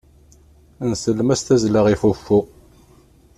[0.91, 2.39] Nsellem-as tazzla i fuffu.